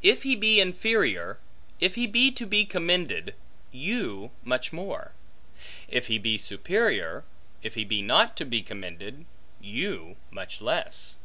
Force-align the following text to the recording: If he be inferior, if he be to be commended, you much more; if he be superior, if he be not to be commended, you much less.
If 0.00 0.22
he 0.22 0.34
be 0.34 0.60
inferior, 0.62 1.36
if 1.78 1.94
he 1.94 2.06
be 2.06 2.30
to 2.32 2.46
be 2.46 2.64
commended, 2.64 3.34
you 3.70 4.30
much 4.42 4.72
more; 4.72 5.12
if 5.88 6.06
he 6.06 6.16
be 6.16 6.38
superior, 6.38 7.24
if 7.62 7.74
he 7.74 7.84
be 7.84 8.00
not 8.00 8.34
to 8.38 8.46
be 8.46 8.62
commended, 8.62 9.26
you 9.60 10.16
much 10.30 10.62
less. 10.62 11.16